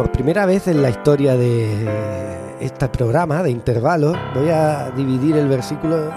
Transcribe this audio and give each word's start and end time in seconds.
Por 0.00 0.12
primera 0.12 0.46
vez 0.46 0.66
en 0.66 0.80
la 0.80 0.88
historia 0.88 1.36
de 1.36 2.56
este 2.58 2.88
programa 2.88 3.42
de 3.42 3.50
intervalos, 3.50 4.16
voy 4.34 4.48
a 4.48 4.90
dividir 4.96 5.36
el 5.36 5.46
versículo, 5.46 6.10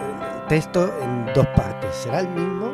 texto, 0.48 0.90
en 1.02 1.26
dos 1.34 1.46
partes. 1.48 1.94
Será 1.94 2.22
el 2.22 2.30
mismo. 2.30 2.72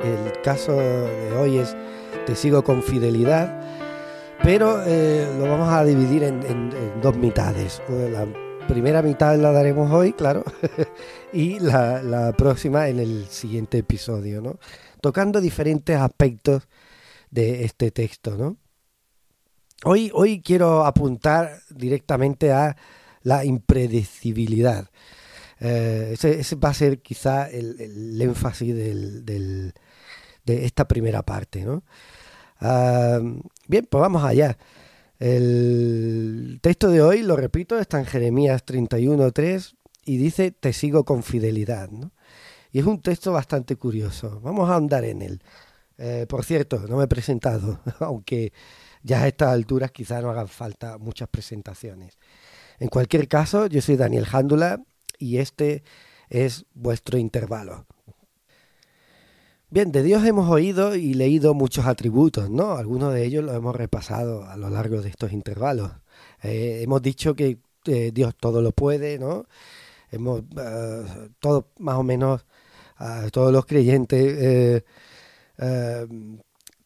El 0.00 0.40
caso 0.42 0.76
de 0.76 1.36
hoy 1.36 1.58
es 1.58 1.76
Te 2.24 2.36
sigo 2.36 2.62
con 2.62 2.84
fidelidad, 2.84 3.52
pero 4.40 4.80
eh, 4.86 5.28
lo 5.40 5.48
vamos 5.50 5.70
a 5.70 5.82
dividir 5.82 6.22
en, 6.22 6.70
dos 7.02 7.16
mitades. 7.16 7.82
La 7.88 8.24
primera 8.68 9.02
mitad 9.02 9.36
la 9.38 9.50
daremos 9.50 9.90
hoy, 9.90 10.12
claro, 10.12 10.44
y 11.32 11.58
la, 11.58 12.00
la, 12.00 12.30
próxima 12.30 12.86
en 12.86 13.00
el 13.00 13.26
siguiente 13.26 13.78
episodio, 13.78 14.40
¿no? 14.40 14.60
Tocando 15.00 15.40
diferentes 15.40 15.96
aspectos 15.96 16.68
de 17.28 17.64
este 17.64 17.90
texto, 17.90 18.36
¿no? 18.36 18.56
Hoy, 19.84 20.10
hoy 20.12 20.42
quiero 20.42 20.84
apuntar 20.84 21.60
directamente 21.70 22.50
a 22.52 22.76
la 23.22 23.44
impredecibilidad. 23.44 24.90
Eh, 25.60 26.16
ese, 26.20 26.56
va 26.56 26.70
a 26.70 26.74
ser 26.74 27.00
quizá 27.00 27.48
el, 27.48 28.20
énfasis 28.20 28.74
de 28.74 29.72
esta 30.46 30.88
primera 30.88 31.22
parte. 31.22 31.64
¿no? 31.64 31.84
Ah, 32.60 33.20
bien, 33.68 33.86
pues 33.88 34.00
vamos 34.00 34.24
allá. 34.24 34.58
El 35.20 36.58
texto 36.60 36.90
de 36.90 37.02
hoy, 37.02 37.22
lo 37.22 37.36
repito, 37.36 37.78
está 37.78 38.00
en 38.00 38.06
Jeremías 38.06 38.64
31.3 38.66 39.74
y 40.04 40.16
dice, 40.16 40.50
te 40.50 40.72
sigo 40.72 41.04
con 41.04 41.22
fidelidad. 41.22 41.88
¿no? 41.90 42.10
Y 42.72 42.80
es 42.80 42.86
un 42.86 43.00
texto 43.00 43.32
bastante 43.32 43.76
curioso. 43.76 44.40
Vamos 44.42 44.68
a 44.70 44.76
andar 44.76 45.04
en 45.04 45.22
él. 45.22 45.42
Eh, 45.98 46.26
por 46.28 46.44
cierto, 46.44 46.84
no 46.88 46.96
me 46.96 47.04
he 47.04 47.08
presentado, 47.08 47.80
aunque 48.00 48.52
ya 49.02 49.22
a 49.22 49.28
estas 49.28 49.50
alturas 49.50 49.90
quizá 49.90 50.20
no 50.20 50.30
hagan 50.30 50.48
falta 50.48 50.98
muchas 50.98 51.28
presentaciones. 51.28 52.18
En 52.78 52.88
cualquier 52.88 53.28
caso, 53.28 53.66
yo 53.66 53.80
soy 53.80 53.96
Daniel 53.96 54.26
Jándula 54.26 54.82
y 55.18 55.38
este 55.38 55.82
es 56.28 56.66
vuestro 56.74 57.18
intervalo. 57.18 57.86
Bien, 59.70 59.92
de 59.92 60.02
Dios 60.02 60.24
hemos 60.24 60.48
oído 60.48 60.94
y 60.94 61.12
leído 61.12 61.52
muchos 61.52 61.84
atributos, 61.86 62.48
¿no? 62.48 62.72
Algunos 62.76 63.12
de 63.12 63.26
ellos 63.26 63.44
los 63.44 63.54
hemos 63.54 63.76
repasado 63.76 64.44
a 64.44 64.56
lo 64.56 64.70
largo 64.70 65.02
de 65.02 65.10
estos 65.10 65.32
intervalos. 65.32 65.90
Eh, 66.42 66.80
hemos 66.82 67.02
dicho 67.02 67.34
que 67.34 67.58
eh, 67.84 68.10
Dios 68.14 68.34
todo 68.38 68.62
lo 68.62 68.72
puede, 68.72 69.18
¿no? 69.18 69.44
Hemos, 70.10 70.40
uh, 70.40 71.28
todo, 71.38 71.68
más 71.78 71.96
o 71.96 72.02
menos, 72.02 72.46
todos 73.30 73.52
los 73.52 73.66
creyentes 73.66 74.82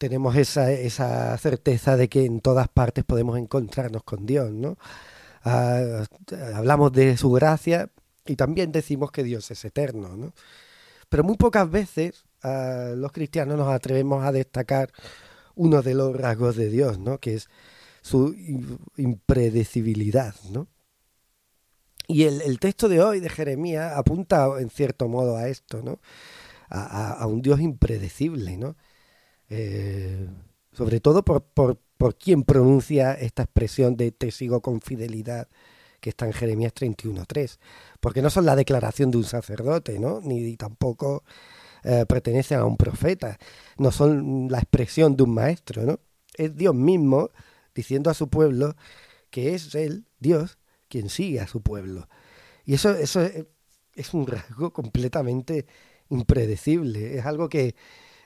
tenemos 0.03 0.35
esa, 0.35 0.69
esa 0.69 1.37
certeza 1.37 1.95
de 1.95 2.09
que 2.09 2.25
en 2.25 2.41
todas 2.41 2.67
partes 2.67 3.05
podemos 3.05 3.37
encontrarnos 3.37 4.03
con 4.03 4.25
Dios, 4.25 4.51
¿no? 4.51 4.77
Ah, 5.45 6.03
hablamos 6.55 6.91
de 6.91 7.15
su 7.15 7.31
gracia 7.31 7.89
y 8.25 8.35
también 8.35 8.73
decimos 8.73 9.13
que 9.13 9.23
Dios 9.23 9.49
es 9.49 9.63
eterno, 9.63 10.17
¿no? 10.17 10.33
Pero 11.07 11.23
muy 11.23 11.37
pocas 11.37 11.71
veces 11.71 12.25
ah, 12.43 12.91
los 12.97 13.13
cristianos 13.13 13.57
nos 13.57 13.69
atrevemos 13.69 14.25
a 14.25 14.33
destacar 14.33 14.91
uno 15.55 15.81
de 15.81 15.93
los 15.93 16.13
rasgos 16.13 16.57
de 16.57 16.69
Dios, 16.69 16.99
¿no? 16.99 17.19
Que 17.19 17.35
es 17.35 17.47
su 18.01 18.35
impredecibilidad, 18.97 20.35
¿no? 20.51 20.67
Y 22.09 22.23
el, 22.23 22.59
texto 22.59 22.89
de 22.89 23.01
hoy 23.01 23.21
de 23.21 23.29
Jeremías 23.29 23.93
apunta 23.95 24.49
en 24.59 24.69
cierto 24.69 25.07
modo 25.07 25.37
a 25.37 25.47
esto, 25.47 25.81
¿no? 25.81 26.01
A, 26.67 27.13
a 27.13 27.25
un 27.25 27.41
Dios 27.41 27.61
impredecible, 27.61 28.57
¿no? 28.57 28.75
Eh, 29.55 30.27
sobre 30.71 30.99
todo 30.99 31.23
por, 31.23 31.43
por, 31.43 31.77
por 31.97 32.15
quien 32.15 32.41
pronuncia 32.41 33.13
esta 33.13 33.43
expresión 33.43 33.95
de 33.95 34.11
te 34.11 34.31
sigo 34.31 34.61
con 34.61 34.81
fidelidad 34.81 35.47
que 35.99 36.09
está 36.09 36.25
en 36.25 36.33
Jeremías 36.33 36.73
31.3, 36.73 37.59
porque 37.99 38.23
no 38.23 38.31
son 38.31 38.47
la 38.47 38.55
declaración 38.55 39.11
de 39.11 39.17
un 39.17 39.23
sacerdote, 39.25 39.99
¿no? 39.99 40.21
ni 40.21 40.57
tampoco 40.57 41.23
eh, 41.83 42.05
pertenecen 42.07 42.59
a 42.59 42.65
un 42.65 42.77
profeta, 42.77 43.37
no 43.77 43.91
son 43.91 44.47
la 44.49 44.57
expresión 44.57 45.15
de 45.15 45.23
un 45.23 45.35
maestro, 45.35 45.83
¿no? 45.83 45.99
es 46.35 46.55
Dios 46.55 46.73
mismo 46.73 47.29
diciendo 47.75 48.09
a 48.09 48.15
su 48.15 48.29
pueblo 48.29 48.75
que 49.29 49.53
es 49.53 49.75
Él, 49.75 50.07
Dios, 50.19 50.57
quien 50.87 51.09
sigue 51.09 51.41
a 51.41 51.47
su 51.47 51.61
pueblo. 51.61 52.09
Y 52.65 52.73
eso, 52.73 52.95
eso 52.95 53.21
es 53.93 54.13
un 54.15 54.25
rasgo 54.25 54.73
completamente 54.73 55.67
impredecible, 56.09 57.19
es 57.19 57.25
algo 57.27 57.49
que, 57.49 57.75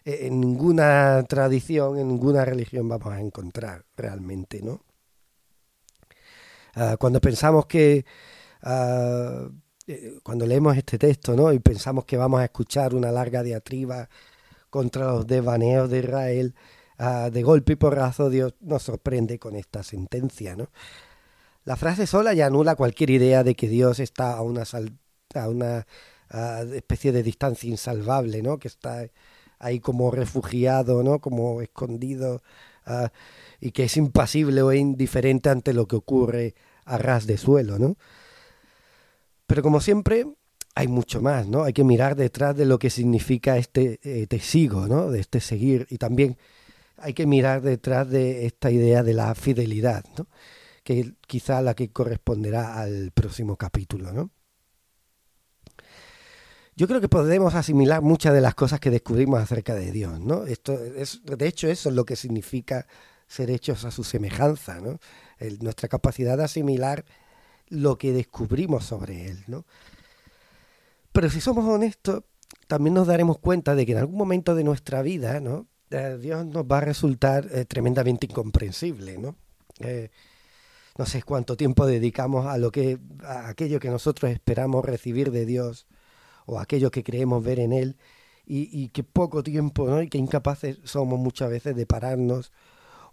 en 0.07 0.39
ninguna 0.39 1.23
tradición, 1.23 1.99
en 1.99 2.07
ninguna 2.07 2.45
religión 2.45 2.87
vamos 2.87 3.13
a 3.13 3.19
encontrar 3.19 3.83
realmente, 3.97 4.61
¿no? 4.61 4.81
Ah, 6.75 6.95
cuando 6.97 7.19
pensamos 7.19 7.65
que, 7.65 8.05
ah, 8.61 9.49
eh, 9.85 10.19
cuando 10.23 10.45
leemos 10.45 10.77
este 10.77 10.97
texto, 10.97 11.35
¿no? 11.35 11.51
Y 11.51 11.59
pensamos 11.59 12.05
que 12.05 12.15
vamos 12.15 12.39
a 12.39 12.45
escuchar 12.45 12.95
una 12.95 13.11
larga 13.11 13.43
diatriba 13.43 14.07
contra 14.69 15.07
los 15.07 15.27
devaneos 15.27 15.89
de 15.89 15.99
Israel, 15.99 16.55
ah, 16.97 17.29
de 17.29 17.43
golpe 17.43 17.73
y 17.73 17.75
porrazo 17.75 18.29
Dios 18.29 18.55
nos 18.61 18.83
sorprende 18.83 19.39
con 19.39 19.57
esta 19.57 19.83
sentencia, 19.83 20.55
¿no? 20.55 20.69
La 21.65 21.75
frase 21.75 22.07
sola 22.07 22.33
ya 22.33 22.45
anula 22.45 22.75
cualquier 22.75 23.09
idea 23.09 23.43
de 23.43 23.55
que 23.55 23.67
Dios 23.67 23.99
está 23.99 24.37
a 24.37 24.41
una, 24.41 24.63
a 25.33 25.49
una 25.49 25.85
especie 26.75 27.11
de 27.11 27.23
distancia 27.23 27.69
insalvable, 27.69 28.41
¿no? 28.41 28.57
Que 28.57 28.69
está 28.69 29.05
ahí 29.59 29.79
como 29.79 30.11
refugiado, 30.11 31.03
¿no? 31.03 31.19
Como 31.19 31.61
escondido 31.61 32.41
ah, 32.85 33.11
y 33.59 33.71
que 33.71 33.85
es 33.85 33.97
impasible 33.97 34.61
o 34.61 34.73
indiferente 34.73 35.49
ante 35.49 35.73
lo 35.73 35.87
que 35.87 35.95
ocurre 35.95 36.55
a 36.85 36.97
ras 36.97 37.27
de 37.27 37.37
suelo, 37.37 37.79
¿no? 37.79 37.97
Pero 39.47 39.61
como 39.63 39.79
siempre, 39.81 40.25
hay 40.75 40.87
mucho 40.87 41.21
más, 41.21 41.47
¿no? 41.47 41.63
Hay 41.63 41.73
que 41.73 41.83
mirar 41.83 42.15
detrás 42.15 42.55
de 42.55 42.65
lo 42.65 42.79
que 42.79 42.89
significa 42.89 43.57
este 43.57 43.99
eh, 44.03 44.27
te 44.27 44.39
sigo, 44.39 44.87
¿no? 44.87 45.09
De 45.09 45.19
este 45.19 45.39
seguir 45.39 45.87
y 45.89 45.97
también 45.97 46.37
hay 46.97 47.13
que 47.13 47.25
mirar 47.25 47.61
detrás 47.61 48.09
de 48.09 48.45
esta 48.45 48.71
idea 48.71 49.03
de 49.03 49.13
la 49.13 49.33
fidelidad, 49.35 50.03
¿no? 50.17 50.27
Que 50.83 51.13
quizá 51.27 51.61
la 51.61 51.73
que 51.75 51.89
corresponderá 51.89 52.79
al 52.79 53.11
próximo 53.11 53.57
capítulo, 53.57 54.11
¿no? 54.13 54.31
Yo 56.77 56.87
creo 56.87 57.01
que 57.01 57.09
podemos 57.09 57.55
asimilar 57.55 58.03
muchas 58.03 58.35
de 58.35 58.41
las 58.41 58.53
cosas 58.53 58.79
que 58.79 58.91
descubrimos 58.91 59.41
acerca 59.41 59.73
de 59.73 59.91
Dios, 59.91 60.19
¿no? 60.19 60.45
Esto 60.45 60.73
es, 60.73 61.21
de 61.25 61.47
hecho, 61.47 61.67
eso 61.67 61.89
es 61.89 61.95
lo 61.95 62.05
que 62.05 62.15
significa 62.15 62.85
ser 63.27 63.49
hechos 63.49 63.83
a 63.83 63.89
su 63.89 64.03
semejanza, 64.03 64.79
¿no? 64.79 64.99
nuestra 65.59 65.89
capacidad 65.89 66.37
de 66.37 66.43
asimilar 66.43 67.03
lo 67.69 67.97
que 67.97 68.13
descubrimos 68.13 68.85
sobre 68.85 69.27
Él, 69.27 69.43
¿no? 69.47 69.65
Pero 71.11 71.31
si 71.31 71.41
somos 71.41 71.65
honestos, 71.65 72.23
también 72.67 72.93
nos 72.93 73.07
daremos 73.07 73.39
cuenta 73.39 73.73
de 73.73 73.83
que 73.87 73.93
en 73.93 73.97
algún 73.97 74.17
momento 74.17 74.53
de 74.53 74.63
nuestra 74.63 75.01
vida, 75.01 75.39
¿no? 75.39 75.65
Eh, 75.89 76.19
Dios 76.21 76.45
nos 76.45 76.65
va 76.65 76.77
a 76.77 76.81
resultar 76.81 77.47
eh, 77.51 77.65
tremendamente 77.65 78.27
incomprensible, 78.27 79.17
¿no? 79.17 79.35
Eh, 79.79 80.11
no 80.95 81.07
sé 81.07 81.23
cuánto 81.23 81.57
tiempo 81.57 81.87
dedicamos 81.87 82.45
a 82.45 82.59
lo 82.59 82.71
que 82.71 82.99
a 83.23 83.49
aquello 83.49 83.79
que 83.79 83.89
nosotros 83.89 84.31
esperamos 84.31 84.85
recibir 84.85 85.31
de 85.31 85.47
Dios 85.47 85.87
o 86.47 86.59
aquello 86.59 86.89
que 86.89 87.03
creemos 87.03 87.43
ver 87.43 87.59
en 87.59 87.73
Él 87.73 87.97
y, 88.49 88.87
que 88.89 89.03
poco 89.03 89.43
tiempo 89.43 89.87
¿no? 89.87 90.01
y 90.01 90.07
que 90.07 90.17
incapaces 90.17 90.79
somos 90.85 91.19
muchas 91.19 91.49
veces 91.49 91.75
de 91.75 91.85
pararnos 91.85 92.53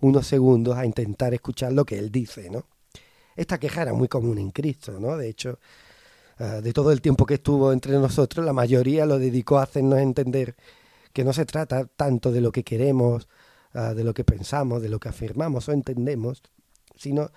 unos 0.00 0.28
segundos 0.28 0.76
a 0.76 0.86
intentar 0.86 1.34
escuchar 1.34 1.72
lo 1.72 1.84
que 1.84 1.98
Él 1.98 2.12
dice. 2.12 2.48
¿no? 2.50 2.64
Esta 3.34 3.58
queja 3.58 3.82
era 3.82 3.92
muy 3.92 4.06
común 4.06 4.38
en 4.38 4.52
Cristo, 4.52 5.00
¿no? 5.00 5.16
de 5.16 5.28
hecho, 5.28 5.58
ah, 6.38 6.60
de 6.62 6.72
todo 6.72 6.92
el 6.92 7.00
tiempo 7.00 7.26
que 7.26 7.34
estuvo 7.34 7.72
entre 7.72 7.94
nosotros, 7.94 8.46
la 8.46 8.52
mayoría 8.52 9.06
lo 9.06 9.18
dedicó 9.18 9.58
a 9.58 9.64
hacernos 9.64 9.98
entender 9.98 10.54
que 11.12 11.24
no 11.24 11.32
se 11.32 11.44
trata 11.44 11.86
tanto 11.86 12.30
de 12.30 12.40
lo 12.40 12.52
que 12.52 12.62
queremos, 12.62 13.28
ah, 13.72 13.94
de 13.94 14.04
lo 14.04 14.14
que 14.14 14.22
pensamos, 14.22 14.80
de 14.80 14.88
lo 14.88 15.00
que 15.00 15.08
afirmamos 15.08 15.68
o 15.68 15.72
entendemos, 15.72 16.42
sino 16.94 17.32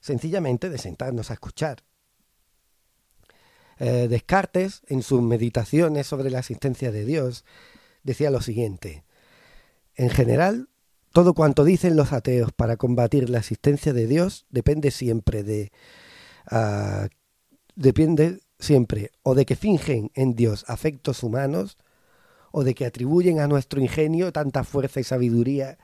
sencillamente 0.00 0.68
de 0.68 0.78
sentarnos 0.78 1.30
a 1.30 1.34
escuchar 1.34 1.84
eh, 3.80 4.08
Descartes, 4.08 4.82
en 4.88 5.02
sus 5.02 5.22
meditaciones 5.22 6.06
sobre 6.06 6.30
la 6.30 6.38
existencia 6.38 6.92
de 6.92 7.04
Dios, 7.04 7.44
decía 8.02 8.30
lo 8.30 8.42
siguiente, 8.42 9.04
en 9.96 10.10
general, 10.10 10.68
todo 11.12 11.34
cuanto 11.34 11.64
dicen 11.64 11.96
los 11.96 12.12
ateos 12.12 12.52
para 12.52 12.76
combatir 12.76 13.30
la 13.30 13.38
existencia 13.38 13.92
de 13.92 14.06
Dios 14.06 14.46
depende 14.50 14.90
siempre 14.90 15.42
de... 15.42 15.72
Ah, 16.46 17.08
depende 17.74 18.40
siempre 18.58 19.10
o 19.22 19.34
de 19.34 19.46
que 19.46 19.56
fingen 19.56 20.10
en 20.14 20.34
Dios 20.34 20.64
afectos 20.68 21.22
humanos 21.22 21.78
o 22.52 22.64
de 22.64 22.74
que 22.74 22.84
atribuyen 22.84 23.40
a 23.40 23.48
nuestro 23.48 23.80
ingenio 23.80 24.32
tanta 24.32 24.64
fuerza 24.64 25.00
y 25.00 25.04
sabiduría 25.04 25.78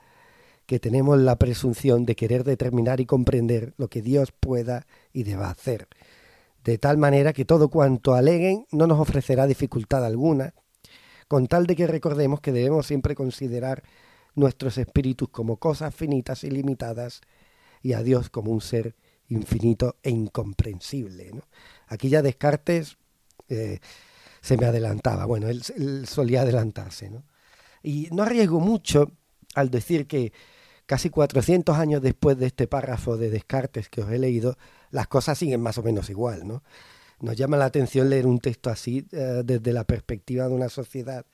que 0.65 0.79
tenemos 0.79 1.17
la 1.17 1.37
presunción 1.37 2.05
de 2.05 2.15
querer 2.15 2.43
determinar 2.43 2.99
y 2.99 3.05
comprender 3.05 3.73
lo 3.77 3.87
que 3.87 4.01
Dios 4.01 4.31
pueda 4.31 4.85
y 5.13 5.23
deba 5.23 5.49
hacer 5.49 5.87
de 6.67 6.77
tal 6.77 6.97
manera 6.97 7.31
que 7.31 7.45
todo 7.45 7.69
cuanto 7.69 8.13
aleguen 8.13 8.65
no 8.71 8.87
nos 8.87 8.99
ofrecerá 8.99 9.47
dificultad 9.47 10.03
alguna, 10.03 10.53
con 11.29 11.47
tal 11.47 11.65
de 11.65 11.77
que 11.77 11.87
recordemos 11.87 12.41
que 12.41 12.51
debemos 12.51 12.85
siempre 12.85 13.15
considerar 13.15 13.83
nuestros 14.35 14.77
espíritus 14.77 15.29
como 15.29 15.55
cosas 15.57 15.95
finitas 15.95 16.43
y 16.43 16.51
limitadas 16.51 17.21
y 17.81 17.93
a 17.93 18.03
Dios 18.03 18.29
como 18.29 18.51
un 18.51 18.59
ser 18.59 18.97
infinito 19.29 19.95
e 20.03 20.09
incomprensible. 20.09 21.31
Aquí 21.87 22.09
ya 22.09 22.21
Descartes 22.21 22.97
eh, 23.47 23.79
se 24.41 24.57
me 24.57 24.65
adelantaba, 24.65 25.25
bueno, 25.25 25.47
él, 25.47 25.63
solía 26.05 26.41
adelantarse. 26.41 27.09
Y 27.81 28.09
no 28.11 28.23
arriesgo 28.23 28.59
mucho 28.59 29.13
al 29.55 29.71
decir 29.71 30.05
que 30.05 30.33
casi 30.87 31.11
400 31.11 31.77
años 31.77 32.01
después 32.01 32.39
de 32.39 32.47
este 32.47 32.65
párrafo 32.67 33.17
de 33.17 33.29
Descartes 33.29 33.89
que 33.89 34.01
os 34.01 34.09
he 34.09 34.17
leído, 34.17 34.57
las 34.89 35.07
cosas 35.07 35.37
siguen 35.37 35.61
más 35.61 35.77
o 35.77 35.83
menos 35.83 36.09
igual. 36.09 36.47
¿no? 36.47 36.63
Nos 37.19 37.35
llama 37.35 37.57
la 37.57 37.65
atención 37.65 38.09
leer 38.09 38.25
un 38.25 38.39
texto 38.39 38.71
así 38.71 39.05
eh, 39.11 39.43
desde 39.45 39.73
la 39.73 39.83
perspectiva 39.83 40.47
de 40.47 40.55
una 40.55 40.69
sociedad 40.69 41.25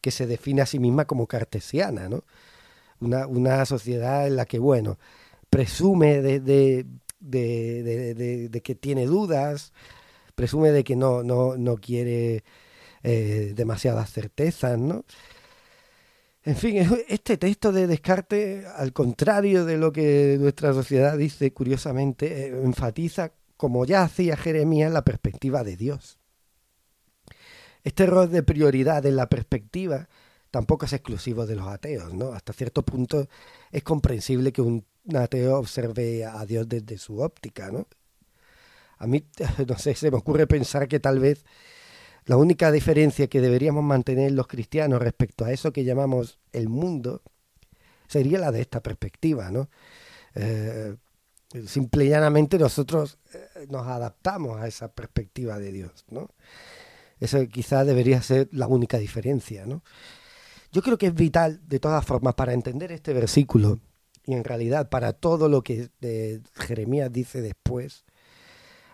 que 0.00 0.10
se 0.10 0.26
define 0.26 0.62
a 0.62 0.66
sí 0.66 0.78
misma 0.78 1.06
como 1.06 1.26
cartesiana, 1.26 2.08
¿no? 2.08 2.24
Una, 3.00 3.66
sociedad 3.66 4.26
en 4.26 4.36
la 4.36 4.46
que, 4.46 4.58
bueno, 4.58 4.98
presume 5.50 6.22
de, 6.22 6.86
que 8.62 8.74
tiene 8.80 9.06
dudas, 9.06 9.72
presume 10.34 10.70
de 10.70 10.84
que 10.84 10.96
no, 10.96 11.22
no, 11.22 11.56
no 11.56 11.76
quiere 11.76 12.44
eh, 13.02 13.52
demasiadas 13.54 14.10
certezas, 14.10 14.78
¿no? 14.78 15.04
En 16.46 16.56
fin, 16.56 16.86
este 17.08 17.38
texto 17.38 17.72
de 17.72 17.86
Descartes, 17.86 18.66
al 18.66 18.92
contrario 18.92 19.64
de 19.64 19.78
lo 19.78 19.92
que 19.92 20.36
nuestra 20.38 20.74
sociedad 20.74 21.16
dice 21.16 21.54
curiosamente, 21.54 22.48
eh, 22.48 22.62
enfatiza, 22.62 23.32
como 23.56 23.86
ya 23.86 24.02
hacía 24.02 24.36
Jeremías, 24.36 24.92
la 24.92 25.04
perspectiva 25.04 25.64
de 25.64 25.76
Dios. 25.76 26.18
Este 27.82 28.04
error 28.04 28.28
de 28.28 28.42
prioridad 28.42 29.06
en 29.06 29.16
la 29.16 29.30
perspectiva 29.30 30.08
tampoco 30.50 30.84
es 30.84 30.92
exclusivo 30.92 31.46
de 31.46 31.56
los 31.56 31.66
ateos, 31.66 32.12
¿no? 32.12 32.32
Hasta 32.32 32.52
cierto 32.52 32.84
punto 32.84 33.26
es 33.72 33.82
comprensible 33.82 34.52
que 34.52 34.60
un 34.60 34.84
ateo 35.14 35.58
observe 35.58 36.26
a 36.26 36.44
Dios 36.44 36.68
desde 36.68 36.98
su 36.98 37.20
óptica, 37.20 37.70
¿no? 37.70 37.88
A 38.98 39.06
mí, 39.06 39.24
no 39.66 39.78
sé, 39.78 39.94
se 39.94 40.10
me 40.10 40.18
ocurre 40.18 40.46
pensar 40.46 40.88
que 40.88 41.00
tal 41.00 41.20
vez 41.20 41.44
la 42.26 42.36
única 42.36 42.72
diferencia 42.72 43.26
que 43.26 43.40
deberíamos 43.40 43.84
mantener 43.84 44.32
los 44.32 44.46
cristianos 44.46 45.00
respecto 45.00 45.44
a 45.44 45.52
eso 45.52 45.72
que 45.72 45.84
llamamos 45.84 46.38
el 46.52 46.68
mundo 46.68 47.22
sería 48.08 48.38
la 48.38 48.52
de 48.52 48.60
esta 48.60 48.82
perspectiva, 48.82 49.50
¿no? 49.50 49.68
Eh, 50.34 50.96
simple 51.66 52.06
y 52.06 52.08
llanamente 52.08 52.58
nosotros 52.58 53.18
eh, 53.32 53.66
nos 53.68 53.86
adaptamos 53.86 54.60
a 54.60 54.66
esa 54.66 54.92
perspectiva 54.92 55.58
de 55.58 55.72
Dios, 55.72 56.04
¿no? 56.08 56.30
Eso 57.20 57.46
quizás 57.46 57.86
debería 57.86 58.20
ser 58.22 58.48
la 58.52 58.66
única 58.66 58.98
diferencia, 58.98 59.66
¿no? 59.66 59.82
Yo 60.72 60.82
creo 60.82 60.98
que 60.98 61.06
es 61.06 61.14
vital, 61.14 61.60
de 61.68 61.78
todas 61.78 62.04
formas, 62.04 62.34
para 62.34 62.52
entender 62.52 62.90
este 62.90 63.12
versículo 63.12 63.80
y 64.26 64.32
en 64.32 64.42
realidad 64.42 64.88
para 64.88 65.12
todo 65.12 65.48
lo 65.48 65.62
que 65.62 65.90
Jeremías 66.54 67.12
dice 67.12 67.42
después 67.42 68.04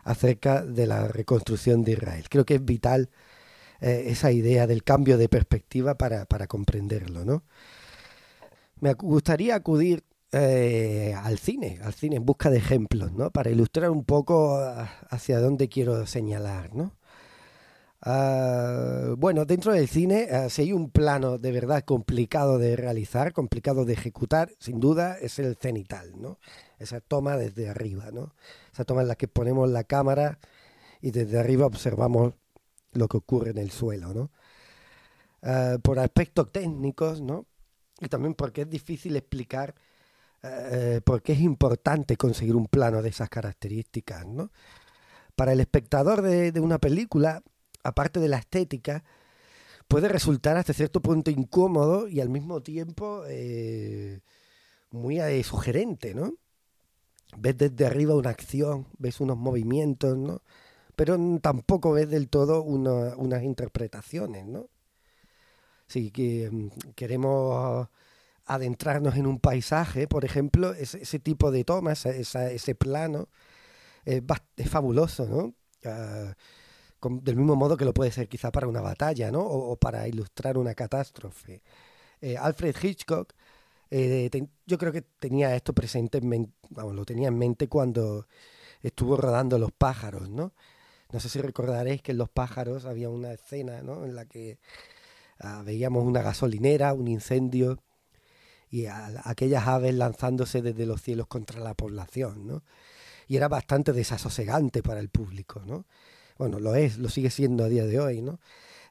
acerca 0.05 0.65
de 0.65 0.87
la 0.87 1.09
reconstrucción 1.09 1.83
de 1.85 1.93
Israel. 1.93 2.25
Creo 2.29 2.45
que 2.45 2.57
es 2.57 2.65
vital 2.65 3.11
eh, 3.81 4.05
esa 4.07 4.33
idea 4.33 4.67
del 4.67 4.85
cambio 4.85 5.19
de 5.19 5.29
perspectiva 5.29 5.97
para, 5.97 6.27
comprenderlo, 6.47 7.25
¿no? 7.25 7.45
Me 8.81 8.95
gustaría 8.95 9.55
acudir 9.55 10.05
eh, 10.33 11.15
al 11.17 11.39
cine, 11.39 11.81
al 11.83 11.95
cine 11.95 12.17
en 12.17 12.25
busca 12.25 12.51
de 12.51 12.59
ejemplos, 12.59 13.13
¿no? 13.13 13.31
Para 13.31 13.51
ilustrar 13.51 13.91
un 13.91 14.05
poco 14.05 14.57
ah, 14.57 14.91
hacia 15.11 15.41
dónde 15.41 15.69
quiero 15.69 16.07
señalar, 16.07 16.75
¿no? 16.75 16.95
Ah, 18.03 19.15
bueno, 19.19 19.45
dentro 19.45 19.73
del 19.73 19.87
cine, 19.89 20.29
ah, 20.33 20.49
si 20.49 20.63
hay 20.63 20.73
un 20.73 20.91
plano 20.91 21.37
de 21.39 21.53
verdad 21.53 21.85
complicado 21.85 22.59
de 22.59 22.75
realizar, 22.77 23.33
complicado 23.33 23.85
de 23.85 23.93
ejecutar, 23.93 24.51
sin 24.59 24.81
duda 24.81 25.19
es 25.19 25.39
el 25.39 25.57
cenital, 25.57 26.13
¿no? 26.19 26.39
Esa 26.79 27.01
toma 27.01 27.37
desde 27.37 27.69
arriba, 27.69 28.11
¿no? 28.11 28.35
Esa 28.73 28.85
toma 28.85 29.03
en 29.03 29.09
la 29.09 29.17
que 29.17 29.29
ponemos 29.29 29.69
la 29.69 29.85
cámara 29.85 30.39
y 31.03 31.11
desde 31.11 31.39
arriba 31.39 31.67
observamos 31.67 32.35
lo 32.93 33.09
que 33.09 33.19
ocurre 33.19 33.51
en 33.51 33.59
el 33.59 33.71
suelo, 33.71 34.15
¿no? 34.15 34.31
Ah, 35.43 35.79
por 35.83 35.99
aspectos 35.99 36.53
técnicos, 36.53 37.21
¿no? 37.21 37.47
Y 38.01 38.09
también 38.09 38.35
porque 38.35 38.63
es 38.63 38.71
difícil 38.71 39.17
explicar 39.17 39.75
eh, 40.43 41.01
por 41.05 41.23
qué 41.23 41.33
es 41.35 41.41
importante 41.41 42.17
conseguir 42.17 42.57
un 42.57 42.67
plano 42.67 43.03
de 43.03 43.11
esas 43.11 43.29
características, 43.29 44.27
¿no? 44.27 44.53
Para 45.37 45.53
el 45.53 45.61
espectador 45.61 46.23
de, 46.23 46.53
de 46.53 46.61
una 46.61 46.79
película, 46.79 47.43
aparte 47.83 48.21
de 48.21 48.29
la 48.29 48.39
estética, 48.39 49.05
puede 49.89 50.09
resultar 50.09 50.57
hasta 50.57 50.73
cierto 50.73 51.01
punto 51.01 51.31
incómodo 51.31 52.09
y 52.09 52.21
al 52.21 52.29
mismo 52.29 52.63
tiempo 52.63 53.25
eh, 53.29 54.21
muy 54.91 55.21
eh, 55.21 55.43
sugerente, 55.43 56.15
¿no? 56.15 56.35
Ves 57.37 57.57
desde 57.59 57.87
arriba 57.87 58.15
una 58.15 58.31
acción, 58.31 58.87
ves 58.99 59.21
unos 59.21 59.37
movimientos, 59.37 60.17
¿no? 60.17 60.43
Pero 60.97 61.19
tampoco 61.41 61.93
ves 61.93 62.09
del 62.11 62.29
todo 62.29 62.63
unas 62.63 63.43
interpretaciones, 63.43 64.47
¿no? 64.47 64.69
Si 65.87 66.13
mm, 66.51 66.93
queremos 66.95 67.89
adentrarnos 68.47 69.17
en 69.17 69.27
un 69.27 69.41
paisaje, 69.41 70.07
por 70.07 70.25
ejemplo, 70.25 70.73
ese, 70.75 71.19
tipo 71.19 71.51
de 71.51 71.65
tomas, 71.65 72.07
ese 72.07 72.75
plano, 72.75 73.29
es, 74.05 74.23
fabuloso, 74.69 75.27
¿no? 75.27 75.55
Ah, 75.85 76.35
del 77.03 77.37
mismo 77.37 77.57
modo 77.57 77.77
que 77.77 77.85
lo 77.85 77.95
puede 77.95 78.11
ser 78.13 78.29
quizá 78.29 78.51
para 78.51 78.69
una 78.69 78.81
batalla, 78.81 79.31
¿no? 79.31 79.41
O, 79.43 79.77
para 79.77 80.09
ilustrar 80.09 80.59
una 80.59 80.75
catástrofe. 80.75 81.63
Eh, 82.21 82.37
Alfred 82.37 82.77
Hitchcock, 82.83 83.33
eh, 83.91 84.31
yo 84.67 84.79
creo 84.79 84.93
que 84.93 85.03
tenía 85.03 85.55
esto 85.57 85.73
presente, 85.75 86.19
en 86.19 86.53
lo 86.77 87.05
tenía 87.05 87.29
en 87.29 87.39
mente 87.39 87.69
cuando 87.69 88.27
estuvo 88.83 89.17
rodando 89.17 89.59
Los 89.59 89.73
pájaros, 89.73 90.31
¿no? 90.31 90.53
No 91.13 91.21
sé 91.21 91.29
si 91.29 91.41
recordaréis 91.41 92.03
que 92.03 92.13
en 92.13 92.19
Los 92.19 92.31
pájaros 92.31 92.85
había 92.85 93.09
una 93.09 93.33
escena, 93.33 93.83
¿no? 93.83 94.05
En 94.05 94.15
la 94.15 94.27
que 94.27 94.59
ah, 95.41 95.63
veíamos 95.65 96.05
una 96.05 96.23
gasolinera, 96.23 96.93
un 96.93 97.09
incendio 97.09 97.83
y 98.71 98.87
aquellas 98.87 99.67
aves 99.67 99.95
lanzándose 99.95 100.63
desde 100.63 100.87
los 100.87 101.03
cielos 101.03 101.27
contra 101.27 101.61
la 101.61 101.75
población, 101.75 102.47
¿no? 102.47 102.63
Y 103.27 103.37
era 103.37 103.49
bastante 103.49 103.93
desasosegante 103.93 104.83
para 104.83 105.01
el 105.01 105.09
público, 105.09 105.63
¿no? 105.67 105.87
Bueno, 106.41 106.59
lo 106.59 106.75
es, 106.75 106.97
lo 106.97 107.11
sigue 107.11 107.29
siendo 107.29 107.65
a 107.65 107.69
día 107.69 107.85
de 107.85 108.01
hoy, 108.01 108.23
¿no? 108.23 108.41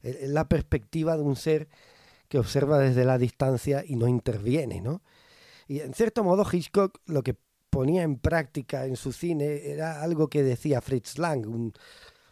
Es 0.04 0.30
la 0.30 0.48
perspectiva 0.48 1.18
de 1.18 1.24
un 1.24 1.36
ser 1.36 1.68
que 2.28 2.38
observa 2.38 2.78
desde 2.78 3.06
la 3.06 3.18
distancia 3.18 3.84
y 3.84 3.96
no 3.96 4.08
interviene, 4.08 4.82
¿no? 4.82 5.02
Y 5.68 5.80
en 5.80 5.96
cierto 5.96 6.24
modo 6.24 6.46
Hitchcock 6.50 7.00
lo 7.08 7.24
que 7.24 7.36
ponía 7.72 8.04
en 8.04 8.20
práctica 8.20 8.86
en 8.86 8.96
su 8.96 9.14
cine 9.14 9.72
era 9.72 10.04
algo 10.04 10.28
que 10.28 10.44
decía 10.44 10.80
Fritz 10.80 11.18
Lang, 11.18 11.48
un 11.48 11.74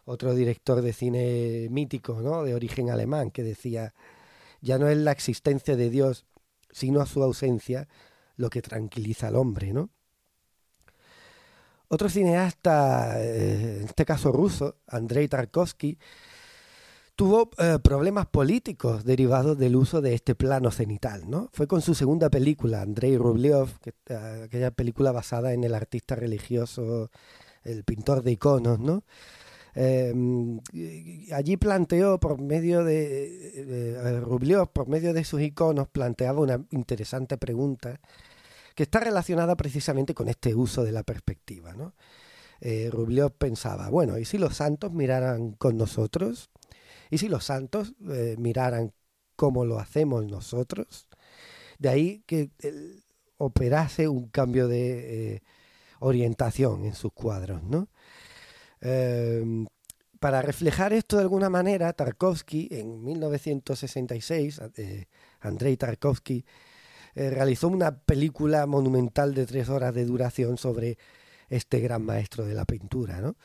otro 0.05 0.35
director 0.35 0.83
de 0.83 0.93
cine 0.93 1.67
mítico, 1.71 2.21
¿no? 2.21 2.43
De 2.43 2.53
origen 2.53 2.91
alemán, 2.91 3.31
que 3.31 3.41
decía, 3.41 3.95
ya 4.61 4.77
no 4.77 4.87
es 4.87 4.97
la 4.97 5.13
existencia 5.13 5.75
de 5.75 5.89
Dios, 5.89 6.27
sino 6.69 7.03
su 7.07 7.23
ausencia 7.23 7.87
lo 8.35 8.51
que 8.51 8.61
tranquiliza 8.61 9.29
al 9.29 9.35
hombre, 9.35 9.73
¿no? 9.73 9.89
Otro 11.89 12.09
cineasta, 12.09 13.21
eh, 13.23 13.77
en 13.79 13.85
este 13.85 14.03
caso 14.03 14.31
ruso, 14.33 14.75
Andrei 14.87 15.29
Tarkovsky, 15.29 15.97
tuvo 17.15 17.49
eh, 17.57 17.79
problemas 17.81 18.25
políticos 18.25 19.05
derivados 19.05 19.57
del 19.57 19.77
uso 19.77 20.01
de 20.01 20.13
este 20.13 20.35
plano 20.35 20.69
cenital. 20.71 21.29
¿no? 21.29 21.49
Fue 21.53 21.65
con 21.65 21.81
su 21.81 21.95
segunda 21.95 22.29
película, 22.29 22.81
Andrei 22.81 23.17
Rublev, 23.17 23.69
eh, 23.85 24.43
aquella 24.45 24.71
película 24.71 25.13
basada 25.13 25.53
en 25.53 25.63
el 25.63 25.73
artista 25.73 26.15
religioso, 26.15 27.09
el 27.63 27.85
pintor 27.85 28.21
de 28.21 28.33
iconos. 28.33 28.79
¿no? 28.79 29.03
Em, 29.73 30.59
allí 31.33 31.55
planteó 31.55 32.19
por 32.19 32.41
medio 32.41 32.83
de 32.83 34.21
Rublev, 34.25 34.67
por 34.73 34.89
medio 34.89 35.13
de 35.13 35.23
sus 35.23 35.39
iconos, 35.41 35.87
planteaba 35.87 36.41
una 36.41 36.65
interesante 36.71 37.37
pregunta 37.37 38.01
que 38.77 38.83
está 38.83 38.99
relacionada 38.99 39.57
precisamente 39.57 40.13
con 40.13 40.29
este 40.29 40.53
uso 40.53 40.83
de 40.83 40.91
la 40.91 41.01
perspectiva. 41.01 41.73
¿no? 41.73 41.95
Eh, 42.61 42.91
pensaba, 43.35 43.89
bueno, 43.89 44.19
¿y 44.19 44.25
si 44.25 44.37
los 44.37 44.55
santos 44.55 44.93
miraran 44.93 45.53
con 45.53 45.77
nosotros? 45.77 46.51
¿Y 47.09 47.17
si 47.17 47.27
los 47.27 47.43
santos 47.43 47.95
eh, 48.07 48.35
miraran 48.37 48.93
cómo 49.35 49.65
lo 49.65 49.79
hacemos 49.79 50.27
nosotros? 50.27 51.07
De 51.79 51.89
ahí 51.89 52.23
que 52.27 52.51
operase 53.37 54.07
un 54.07 54.27
cambio 54.27 54.67
de 54.67 55.37
eh, 55.37 55.43
orientación 55.99 56.85
en 56.85 56.93
sus 56.93 57.11
cuadros. 57.13 57.63
¿no? 57.63 57.89
Em, 58.79 59.65
para 60.19 60.43
reflejar 60.43 60.93
esto 60.93 61.15
de 61.17 61.23
alguna 61.23 61.49
manera, 61.49 61.93
Tarkovsky 61.93 62.67
en 62.69 63.03
1966, 63.03 64.61
eh, 64.77 65.05
Andrei 65.39 65.77
Tarkovsky, 65.77 66.45
eh, 67.17 67.31
realizó 67.31 67.67
una 67.67 67.97
película 67.97 68.67
monumental 68.67 69.33
de 69.33 69.47
tres 69.47 69.69
horas 69.69 69.91
de 69.95 70.05
duración 70.05 70.59
sobre 70.59 70.99
este 71.49 71.79
gran 71.79 72.03
maestro 72.03 72.45
de 72.45 72.53
la 72.53 72.63
pintura, 72.63 73.21
¿no? 73.21 73.35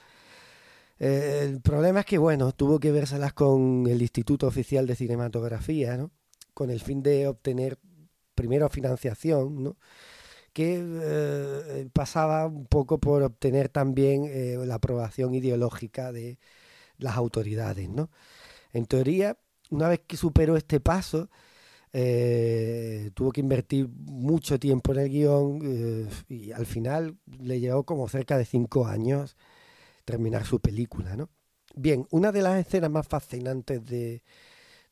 Eh, 0.99 1.41
el 1.45 1.62
problema 1.62 2.00
es 2.00 2.07
que, 2.07 2.19
bueno, 2.19 2.52
tuvo 2.52 2.79
que 2.79 2.93
vérselas 2.93 3.33
con 3.33 3.87
el 3.88 4.02
Instituto 4.02 4.47
Oficial 4.47 4.87
de 4.87 4.95
Cinematografía, 4.95 5.97
¿no? 5.97 6.11
Con 6.52 6.69
el 6.69 6.81
fin 6.81 7.02
de 7.02 7.29
obtener 7.29 7.79
primero 8.35 8.69
financiación, 8.69 9.62
¿no? 9.62 9.76
que 10.52 10.79
eh, 10.85 11.88
pasaba 11.95 12.47
un 12.47 12.67
poco 12.67 12.99
por 13.00 13.23
obtener 13.23 13.71
también 13.71 14.69
la 14.69 14.75
aprobación 14.75 15.35
ideológica 15.35 16.12
de 16.12 16.38
las 16.99 17.17
autoridades, 17.17 17.88
¿no? 17.88 18.11
En 18.75 18.85
teoría, 18.85 19.38
una 19.71 19.88
vez 19.88 20.00
que 20.07 20.19
superó 20.19 20.59
este 20.59 20.79
paso, 20.79 21.31
eh, 21.92 23.11
tuvo 23.14 23.32
que 23.32 23.40
invertir 23.40 23.88
mucho 23.88 24.58
tiempo 24.58 24.92
en 24.92 24.99
el 24.99 25.08
guion 25.11 26.08
y 26.28 26.52
al 26.52 26.66
final 26.66 27.16
le 27.40 27.61
llevó 27.61 27.84
como 27.84 28.08
cerca 28.08 28.38
de 28.38 28.44
cinco 28.44 28.87
años 28.87 29.37
terminar 30.04 30.44
su 30.44 30.61
película, 30.61 31.16
¿no? 31.16 31.30
Bien, 31.75 32.06
una 32.11 32.32
de 32.32 32.42
las 32.42 32.58
escenas 32.66 32.90
más 32.90 33.06
fascinantes 33.08 33.84
de, 33.87 34.22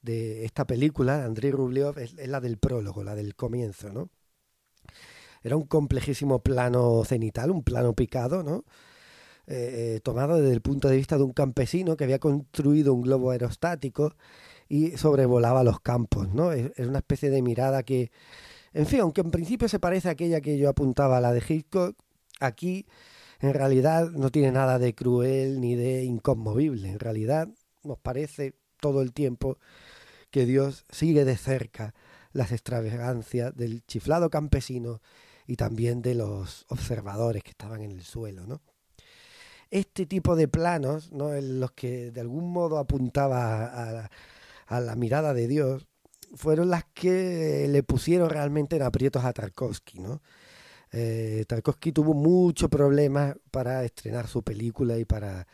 de 0.03 0.45
esta 0.45 0.67
película, 0.67 1.19
de 1.19 1.25
Andrei 1.25 1.51
Rublev, 1.51 1.99
es, 1.99 2.15
la 2.15 2.41
del 2.41 2.59
prólogo, 2.59 3.05
la 3.05 3.15
del 3.15 3.35
comienzo, 3.35 3.93
¿no? 3.93 4.11
Era 5.43 5.57
un 5.57 5.65
complejísimo 5.67 6.43
plano 6.43 7.03
cenital, 7.05 7.51
un 7.51 7.63
plano 7.63 7.95
picado, 7.95 8.43
¿no? 8.43 8.65
Eh, 9.47 9.97
eh, 9.97 10.01
tomado 10.01 10.37
desde 10.37 10.53
el 10.53 10.61
punto 10.61 10.89
de 10.89 10.97
vista 10.97 11.17
de 11.17 11.25
un 11.25 11.33
campesino 11.33 11.97
que 11.97 12.05
había 12.05 12.19
construido 12.19 12.95
un 12.95 13.03
globo 13.03 13.31
aerostático 13.31 14.15
y 14.71 14.97
sobrevolaba 14.97 15.65
los 15.65 15.81
campos, 15.81 16.33
¿no? 16.33 16.53
Es, 16.53 16.71
una 16.79 16.99
especie 16.99 17.29
de 17.29 17.43
mirada 17.43 17.83
que, 17.83 18.13
en 18.73 18.87
fin, 18.87 19.01
aunque 19.01 19.21
en 19.21 19.33
principio 19.33 19.69
se 19.69 19.81
parece 19.81 20.09
a 20.09 20.13
aquella 20.13 20.41
que 20.41 20.59
yo 20.59 20.69
apuntaba 20.71 21.19
a 21.19 21.21
la 21.21 21.33
de 21.33 21.43
Hitchcock, 21.47 21.97
aquí 22.39 22.87
en 23.41 23.53
realidad 23.53 24.11
no 24.11 24.31
tiene 24.31 24.53
nada 24.53 24.79
de 24.79 24.95
cruel 24.95 25.61
ni 25.61 25.75
de 25.75 26.05
inconmovible. 26.05 26.89
En 26.89 27.01
realidad 27.01 27.49
nos 27.83 27.99
parece 27.99 28.55
todo 28.81 29.03
el 29.03 29.13
tiempo 29.13 29.59
que 30.31 30.47
Dios 30.47 30.85
sigue 30.89 31.25
de 31.25 31.37
cerca 31.37 31.93
las 32.33 32.53
extravagancias 32.53 33.57
del 33.57 33.85
chiflado 33.87 34.31
campesino 34.31 35.03
y 35.49 35.57
también 35.57 36.01
de 36.01 36.15
los 36.15 36.65
observadores 36.69 37.43
que 37.43 37.51
estaban 37.51 37.83
en 37.83 37.91
el 37.91 38.05
suelo, 38.05 38.47
¿no? 38.47 38.63
Este 39.73 40.07
tipo 40.07 40.37
de 40.37 40.47
planos, 40.47 41.11
¿no? 41.11 41.35
en 41.35 41.59
los 41.59 41.73
que 41.73 42.13
de 42.13 42.21
algún 42.21 42.53
modo 42.53 42.79
apuntaba 42.79 43.65
a, 44.05 44.11
la 44.79 44.95
mirada 44.95 45.35
de 45.35 45.49
Dios, 45.49 45.89
fueron 46.35 46.71
las 46.71 46.85
que 46.95 47.67
le 47.69 47.83
pusieron 47.83 48.31
realmente 48.31 48.77
en 48.77 48.83
aprietos 48.83 49.25
a 49.25 49.33
Tarkovsky, 49.33 49.99
¿no? 49.99 50.23
Eh, 50.93 51.45
Tarkovsky 51.49 51.93
tuvo 51.93 52.15
muchos 52.15 52.69
problemas 52.69 53.37
para 53.51 53.85
estrenar 53.85 54.29
su 54.29 54.43
película 54.45 54.97
y 54.99 55.05
para 55.05 55.47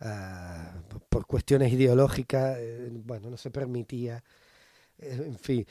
Ah, 0.00 0.82
por 1.08 1.26
cuestiones 1.26 1.72
ideológicas, 1.72 2.56
eh, 2.58 2.90
bueno, 3.04 3.30
no 3.30 3.36
se 3.38 3.50
permitía, 3.50 4.22
eh, 4.98 5.22
en 5.26 5.38
fin, 5.38 5.66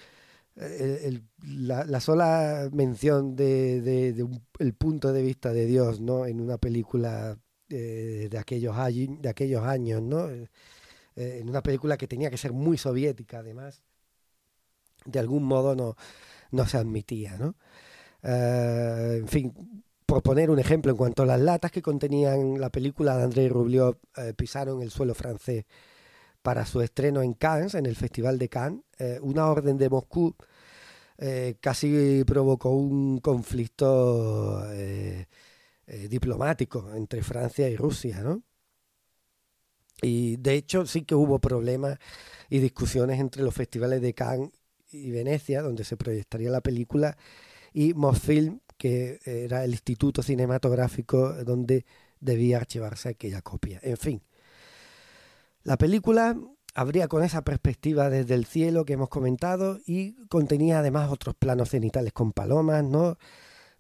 la, 1.45 1.99
sola 1.99 2.69
mención 2.73 3.35
de, 3.35 3.81
de, 3.81 4.27
el 4.59 4.73
punto 4.73 5.13
de 5.13 5.21
vista 5.23 5.53
de 5.53 5.65
Dios, 5.65 5.99
¿no? 6.01 6.25
En 6.25 6.41
una 6.41 6.57
película 6.57 7.37
de, 7.69 8.29
aquellos, 8.39 8.75
de 9.21 9.29
aquellos 9.29 9.63
años, 9.63 10.01
¿no? 10.01 10.27
En 11.15 11.49
una 11.49 11.61
película 11.61 11.97
que 11.97 12.07
tenía 12.07 12.29
que 12.29 12.37
ser 12.37 12.53
muy 12.53 12.77
soviética, 12.77 13.39
además, 13.39 13.83
de 15.05 15.19
algún 15.19 15.43
modo 15.43 15.75
no, 15.75 15.95
no 16.51 16.65
se 16.65 16.77
admitía, 16.77 17.37
¿no? 17.37 17.55
en 18.25 19.27
fin, 19.27 19.53
por 20.13 20.21
poner 20.21 20.51
un 20.51 20.59
ejemplo, 20.59 20.91
en 20.91 20.97
cuanto 20.97 21.23
a 21.23 21.25
las 21.25 21.39
latas 21.39 21.71
que 21.71 21.81
contenían 21.81 22.61
la 22.61 22.69
película 22.69 23.17
de 23.17 23.23
Andrei 23.23 23.49
Rublev 23.49 23.97
eh, 24.17 24.33
pisaron 24.35 24.83
el 24.83 24.91
suelo 24.91 25.15
francés 25.15 25.65
para 26.43 26.67
su 26.67 26.81
estreno 26.81 27.23
en 27.23 27.33
Cannes, 27.33 27.73
en 27.73 27.87
el 27.87 27.95
Festival 27.95 28.37
de 28.37 28.47
Cannes, 28.47 28.81
eh, 28.99 29.17
una 29.23 29.47
orden 29.47 29.75
de 29.77 29.89
Moscú 29.89 30.35
eh, 31.17 31.55
casi 31.59 32.23
provocó 32.25 32.69
un 32.69 33.19
conflicto 33.21 34.63
diplomático 35.87 36.91
entre 36.93 37.23
Francia 37.23 37.67
y 37.67 37.75
Rusia, 37.75 38.21
¿no? 38.21 38.43
Y 40.03 40.37
de 40.37 40.55
hecho 40.55 40.85
sí 40.85 41.03
que 41.03 41.15
hubo 41.15 41.39
problemas 41.39 41.97
y 42.49 42.59
discusiones 42.59 43.19
entre 43.19 43.41
los 43.41 43.53
festivales 43.53 44.01
de 44.01 44.13
Cannes 44.13 44.51
y 44.91 45.09
Venecia, 45.11 45.61
donde 45.61 45.83
se 45.83 45.97
proyectaría 45.97 46.51
la 46.51 46.61
película, 46.61 47.17
y 47.73 47.93
Mosfilm, 47.93 48.59
que 48.77 49.19
era 49.25 49.63
el 49.63 49.71
instituto 49.71 50.21
cinematográfico 50.21 51.33
donde 51.43 51.85
debía 52.19 52.57
archivarse 52.57 53.09
aquella 53.09 53.41
copia. 53.41 53.79
En 53.81 53.97
fin, 53.97 54.21
la 55.63 55.77
película 55.77 56.37
abría 56.75 57.07
con 57.07 57.23
esa 57.23 57.43
perspectiva 57.43 58.09
desde 58.09 58.35
el 58.35 58.45
cielo 58.45 58.85
que 58.85 58.93
hemos 58.93 59.09
comentado 59.09 59.79
y 59.85 60.13
contenía 60.27 60.79
además 60.79 61.11
otros 61.11 61.35
planos 61.35 61.69
cenitales 61.69 62.13
con 62.13 62.33
palomas, 62.33 62.83
¿no? 62.83 63.17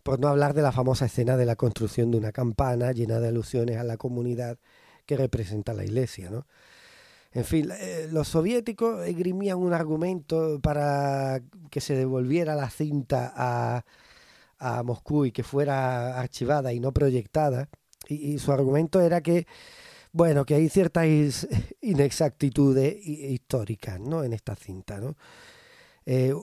Por 0.03 0.19
no 0.19 0.27
hablar 0.27 0.53
de 0.53 0.61
la 0.61 0.71
famosa 0.71 1.05
escena 1.05 1.37
de 1.37 1.45
la 1.45 1.55
construcción 1.55 2.11
de 2.11 2.17
una 2.17 2.31
campana 2.31 2.91
llena 2.91 3.19
de 3.19 3.29
alusiones 3.29 3.77
a 3.77 3.83
la 3.83 3.97
comunidad 3.97 4.57
que 5.05 5.17
representa 5.17 5.73
la 5.73 5.83
iglesia, 5.83 6.29
¿no? 6.29 6.45
En 7.31 7.45
fin, 7.45 7.69
eh, 7.71 8.07
los 8.11 8.27
soviéticos 8.27 9.07
esgrimían 9.07 9.57
un 9.57 9.73
argumento 9.73 10.59
para 10.61 11.41
que 11.71 11.81
se 11.81 11.95
devolviera 11.95 12.53
la 12.55 12.69
cinta 12.69 13.33
a, 13.35 13.85
a 14.59 14.83
Moscú 14.83 15.25
y 15.25 15.31
que 15.31 15.43
fuera 15.43 16.19
archivada 16.19 16.73
y 16.73 16.79
no 16.79 16.93
proyectada. 16.93 17.69
Y, 18.07 18.37
su 18.39 18.51
argumento 18.51 19.01
era 19.01 19.21
que, 19.21 19.47
bueno, 20.11 20.45
que 20.45 20.55
hay 20.55 20.69
ciertas 20.69 21.07
inexactitudes 21.81 22.95
históricas 23.05 23.99
¿no? 23.99 24.23
en 24.23 24.33
esta 24.33 24.55
cinta. 24.55 24.99
¿no? 24.99 25.15
Eh, 26.05 26.33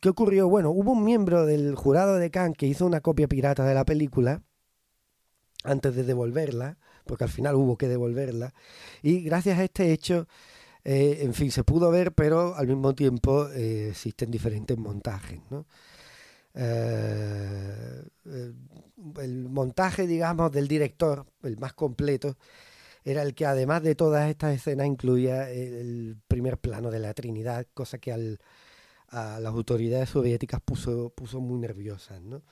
¿Qué 0.00 0.08
ocurrió? 0.08 0.48
Bueno, 0.48 0.70
hubo 0.70 0.92
un 0.92 1.04
miembro 1.04 1.46
del 1.46 1.74
jurado 1.74 2.16
de 2.16 2.30
Cannes 2.30 2.56
que 2.56 2.66
hizo 2.66 2.84
una 2.86 3.00
copia 3.00 3.28
pirata 3.28 3.64
de 3.64 3.74
la 3.74 3.84
película 3.84 4.42
antes 5.64 5.94
de 5.94 6.02
devolverla, 6.02 6.78
porque 7.04 7.24
al 7.24 7.30
final 7.30 7.54
hubo 7.54 7.76
que 7.76 7.88
devolverla, 7.88 8.54
y 9.02 9.22
gracias 9.22 9.58
a 9.58 9.64
este 9.64 9.92
hecho, 9.92 10.26
eh, 10.84 11.18
en 11.22 11.34
fin, 11.34 11.50
se 11.50 11.64
pudo 11.64 11.90
ver, 11.90 12.12
pero 12.12 12.54
al 12.56 12.66
mismo 12.66 12.94
tiempo 12.94 13.48
eh, 13.50 13.90
existen 13.90 14.30
diferentes 14.30 14.76
montajes, 14.76 15.40
¿no? 15.50 15.66
Eh, 16.54 18.02
el 19.20 19.48
montaje, 19.48 20.06
digamos, 20.06 20.52
del 20.52 20.68
director, 20.68 21.26
el 21.42 21.56
más 21.58 21.72
completo, 21.72 22.36
era 23.04 23.22
el 23.22 23.34
que 23.34 23.46
además 23.46 23.82
de 23.82 23.94
todas 23.94 24.28
estas 24.28 24.54
escenas 24.54 24.86
incluía 24.86 25.50
el 25.50 26.16
primer 26.28 26.58
plano 26.58 26.90
de 26.90 27.00
la 27.00 27.14
Trinidad, 27.14 27.66
cosa 27.74 27.98
que 27.98 28.12
al, 28.12 28.40
a 29.08 29.40
las 29.40 29.52
autoridades 29.52 30.10
soviéticas 30.10 30.60
puso, 30.60 31.10
puso 31.10 31.40
muy 31.40 31.58
nerviosas, 31.58 32.20
¿no? 32.22 32.42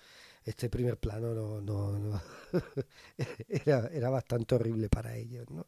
Este 0.44 0.70
primer 0.70 0.98
plano 0.98 1.34
no, 1.34 1.60
no, 1.60 2.22
era, 3.48 3.88
era, 3.92 4.10
bastante 4.10 4.54
horrible 4.54 4.88
para 4.88 5.16
ellos, 5.16 5.48
¿no? 5.50 5.66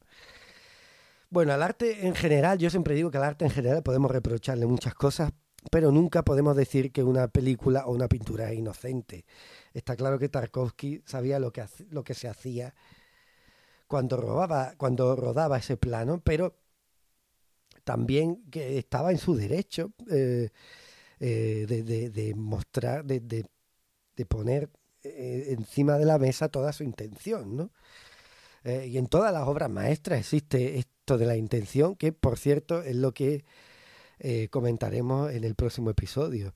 Bueno, 1.29 1.53
al 1.53 1.63
arte 1.63 2.07
en 2.07 2.15
general, 2.15 2.59
yo 2.59 2.71
siempre 2.71 2.95
digo 2.95 3.11
que 3.11 3.19
al 3.19 3.25
arte 3.25 3.45
en 3.45 3.51
general 3.51 3.83
podemos 3.83 4.11
reprocharle 4.11 4.67
muchas 4.67 4.95
cosas, 4.95 5.33
pero 5.71 5.91
nunca 5.91 6.23
podemos 6.23 6.57
decir 6.57 6.93
que 6.93 7.03
una 7.03 7.29
película 7.29 7.87
o 7.87 7.93
una 7.93 8.09
pintura 8.09 8.51
es 8.51 8.59
inocente. 8.59 9.25
Está 9.73 9.97
claro 9.97 10.19
que 10.19 10.29
Tarkovsky 10.29 11.03
sabía 11.07 11.39
lo 11.39 11.53
que, 11.53 11.65
lo 11.91 12.05
que 12.05 12.15
se 12.15 12.29
hacía 12.29 12.75
cuando, 13.87 14.17
robaba, 14.17 14.75
cuando 14.77 15.17
rodaba 15.17 15.59
ese 15.59 15.77
plano, 15.77 16.21
pero 16.25 16.57
también 17.85 18.45
que 18.51 18.79
estaba 18.79 19.11
en 19.13 19.19
su 19.19 19.35
derecho 19.35 19.93
eh, 20.11 20.51
eh, 21.21 22.11
de, 22.13 22.35
mostrar, 22.35 23.05
de, 23.05 23.21
de 23.21 23.47
poner 24.29 24.71
eh, 25.03 25.47
encima 25.49 25.99
de 25.99 26.05
la 26.05 26.19
mesa 26.19 26.49
toda 26.49 26.73
su 26.73 26.85
intención, 26.85 27.57
¿no? 27.57 27.71
y 28.65 28.97
en 28.97 29.09
todas 29.09 29.33
las 29.33 29.49
obras 29.49 29.69
maestras 29.69 30.21
existe 30.21 30.79
esto 30.79 31.19
de 31.19 31.27
la 31.27 31.37
intención, 31.37 31.97
que 31.97 32.13
por 32.13 32.39
cierto 32.39 32.83
es 32.83 32.95
lo 32.95 33.13
que 33.13 33.45
eh, 34.25 34.47
comentaremos 34.51 35.33
en 35.33 35.43
el 35.43 35.57
próximo 35.57 35.91
episodio. 35.91 36.55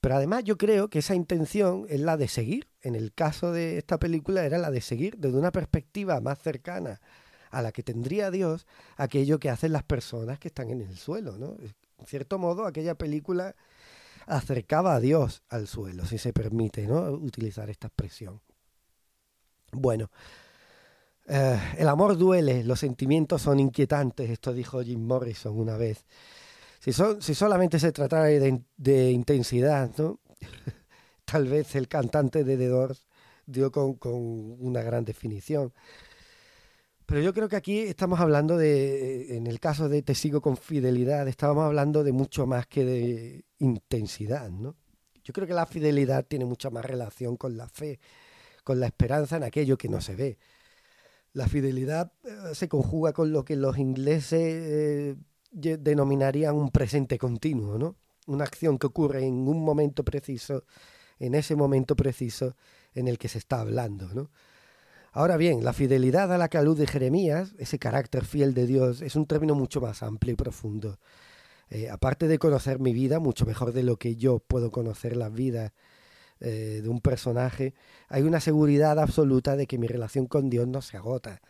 Pero 0.00 0.14
además 0.14 0.44
yo 0.44 0.56
creo 0.56 0.88
que 0.88 1.00
esa 1.00 1.16
intención 1.16 1.86
es 1.88 1.98
la 1.98 2.16
de 2.16 2.28
seguir, 2.28 2.68
en 2.82 2.94
el 2.94 3.12
caso 3.12 3.50
de 3.50 3.76
esta 3.76 3.98
película 3.98 4.44
era 4.46 4.58
la 4.58 4.70
de 4.70 4.80
seguir 4.80 5.16
desde 5.18 5.36
una 5.36 5.50
perspectiva 5.50 6.20
más 6.20 6.38
cercana 6.38 7.00
a 7.50 7.60
la 7.60 7.72
que 7.72 7.82
tendría 7.82 8.30
Dios 8.30 8.68
aquello 8.96 9.40
que 9.40 9.50
hacen 9.50 9.72
las 9.72 9.82
personas 9.82 10.38
que 10.38 10.46
están 10.46 10.70
en 10.70 10.80
el 10.80 10.96
suelo, 10.96 11.38
¿no? 11.38 11.56
En 11.58 12.06
cierto 12.06 12.38
modo, 12.38 12.66
aquella 12.66 12.94
película 12.94 13.56
acercaba 14.26 14.94
a 14.94 15.00
Dios 15.00 15.42
al 15.48 15.66
suelo, 15.66 16.04
si 16.06 16.18
se 16.18 16.32
permite, 16.32 16.86
¿no? 16.86 17.10
Utilizar 17.10 17.70
esta 17.70 17.88
expresión. 17.88 18.40
Bueno, 19.72 20.10
eh, 21.26 21.58
el 21.78 21.88
amor 21.88 22.16
duele, 22.16 22.64
los 22.64 22.80
sentimientos 22.80 23.42
son 23.42 23.60
inquietantes, 23.60 24.30
esto 24.30 24.52
dijo 24.52 24.82
Jim 24.82 25.00
Morrison 25.00 25.58
una 25.58 25.76
vez. 25.76 26.04
Si, 26.80 26.92
si 26.92 27.34
solamente 27.34 27.78
se 27.78 27.92
tratara 27.92 28.24
de, 28.24 29.10
intensidad, 29.10 29.90
¿no? 29.96 30.20
tal 31.24 31.48
vez 31.48 31.74
el 31.76 31.88
cantante 31.88 32.44
de 32.44 32.58
The 32.58 32.68
Doors 32.68 33.06
dio 33.46 33.72
con, 33.72 33.96
una 34.58 34.82
gran 34.82 35.04
definición. 35.04 35.72
Pero 37.06 37.20
yo 37.20 37.34
creo 37.34 37.48
que 37.48 37.56
aquí 37.56 37.80
estamos 37.80 38.20
hablando 38.20 38.56
de, 38.56 39.36
en 39.36 39.46
el 39.46 39.60
caso 39.60 39.88
de 39.88 40.02
Te 40.02 40.14
sigo 40.14 40.40
con 40.40 40.56
fidelidad, 40.56 41.28
estábamos 41.28 41.64
hablando 41.64 42.02
de 42.02 42.12
mucho 42.12 42.46
más 42.46 42.66
que 42.66 42.84
de 42.84 43.44
intensidad, 43.58 44.50
¿no? 44.50 44.76
Yo 45.22 45.32
creo 45.32 45.46
que 45.46 45.54
la 45.54 45.66
fidelidad 45.66 46.26
tiene 46.26 46.44
mucha 46.44 46.70
más 46.70 46.84
relación 46.84 47.36
con 47.36 47.56
la 47.56 47.68
fe, 47.68 48.00
con 48.62 48.80
la 48.80 48.86
esperanza 48.86 49.36
en 49.36 49.44
aquello 49.44 49.76
que 49.76 49.88
no 49.88 50.00
se 50.00 50.16
ve. 50.16 50.38
La 51.32 51.48
fidelidad 51.48 52.12
eh, 52.24 52.54
se 52.54 52.68
conjuga 52.68 53.12
con 53.12 53.32
lo 53.32 53.44
que 53.44 53.56
los 53.56 53.78
ingleses 53.78 54.40
eh, 54.40 55.16
denominarían 55.50 56.54
un 56.54 56.70
presente 56.70 57.18
continuo, 57.18 57.78
¿no? 57.78 57.96
Una 58.26 58.44
acción 58.44 58.78
que 58.78 58.86
ocurre 58.86 59.24
en 59.24 59.46
un 59.46 59.62
momento 59.62 60.04
preciso, 60.04 60.64
en 61.18 61.34
ese 61.34 61.54
momento 61.56 61.96
preciso 61.96 62.56
en 62.94 63.08
el 63.08 63.18
que 63.18 63.28
se 63.28 63.38
está 63.38 63.60
hablando, 63.60 64.08
¿no? 64.14 64.30
Ahora 65.16 65.36
bien, 65.36 65.62
la 65.62 65.72
fidelidad 65.72 66.32
a 66.32 66.38
la 66.38 66.62
luz 66.64 66.76
de 66.76 66.88
Jeremías, 66.88 67.54
ese 67.58 67.78
carácter 67.78 68.24
fiel 68.24 68.52
de 68.52 68.66
Dios, 68.66 69.00
es 69.00 69.14
un 69.14 69.26
término 69.26 69.54
mucho 69.54 69.80
más 69.80 70.02
amplio 70.02 70.32
y 70.32 70.36
profundo. 70.36 70.98
Eh, 71.70 71.88
aparte 71.88 72.26
de 72.26 72.36
conocer 72.40 72.80
mi 72.80 72.92
vida, 72.92 73.20
mucho 73.20 73.46
mejor 73.46 73.72
de 73.72 73.84
lo 73.84 73.96
que 73.96 74.16
yo 74.16 74.40
puedo 74.40 74.72
conocer 74.72 75.16
la 75.16 75.28
vida 75.28 75.72
eh, 76.40 76.80
de 76.82 76.88
un 76.88 77.00
personaje, 77.00 77.74
hay 78.08 78.22
una 78.22 78.40
seguridad 78.40 78.98
absoluta 78.98 79.54
de 79.54 79.68
que 79.68 79.78
mi 79.78 79.86
relación 79.86 80.26
con 80.26 80.50
Dios 80.50 80.66
no 80.66 80.82
se 80.82 80.96
agota, 80.96 81.40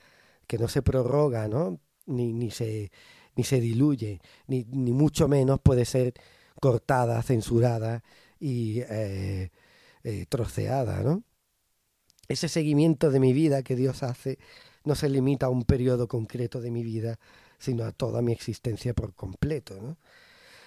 que 0.47 0.59
no 0.59 0.69
se 0.69 0.83
prorroga, 0.83 1.49
¿no? 1.49 1.81
Ni, 2.05 2.35
ni, 2.35 2.51
se, 2.51 2.93
ni 3.35 3.45
se 3.45 3.61
diluye, 3.61 4.21
ni, 4.47 4.65
ni 4.73 4.93
mucho 4.93 5.27
menos 5.27 5.59
puede 5.61 5.87
ser 5.87 6.13
cortada, 6.61 7.23
censurada 7.23 8.05
y 8.39 8.81
eh, 8.91 9.51
troceada, 10.29 11.03
¿no? 11.03 11.25
Ese 12.29 12.49
seguimiento 12.49 13.11
de 13.11 13.21
mi 13.21 13.33
vida 13.33 13.63
que 13.63 13.77
Dios 13.77 14.03
hace 14.03 14.39
no 14.85 14.95
se 14.95 15.09
limita 15.09 15.47
a 15.47 15.51
un 15.51 15.65
periodo 15.65 16.09
concreto 16.09 16.61
de 16.61 16.71
mi 16.71 16.83
vida, 16.83 17.19
sino 17.59 17.85
a 17.85 17.93
toda 17.93 18.23
mi 18.23 18.33
existencia 18.33 18.95
por 18.95 19.15
completo. 19.15 19.97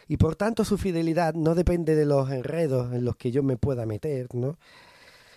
Y 0.07 0.17
por 0.17 0.35
tanto 0.35 0.65
su 0.65 0.77
fidelidad 0.77 1.33
no 1.33 1.55
depende 1.55 1.95
de 1.95 2.05
los 2.05 2.31
enredos 2.31 2.93
en 2.93 3.05
los 3.05 3.15
que 3.17 3.31
yo 3.31 3.43
me 3.43 3.57
pueda 3.57 3.85
meter, 3.85 4.33
¿no? 4.33 4.57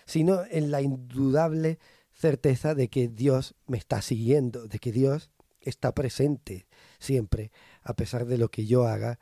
sino 0.05 0.41
en 0.49 0.71
la 0.71 0.81
indudable 0.81 1.79
certeza 2.13 2.75
de 2.75 2.89
que 2.89 3.07
Dios 3.07 3.55
me 3.67 3.77
está 3.77 4.01
siguiendo, 4.01 4.67
de 4.67 4.79
que 4.79 4.91
Dios 4.91 5.31
está 5.61 5.93
presente 5.93 6.67
siempre, 6.99 7.51
a 7.83 7.95
pesar 7.95 8.25
de 8.25 8.37
lo 8.37 8.49
que 8.49 8.65
yo 8.65 8.87
haga 8.87 9.19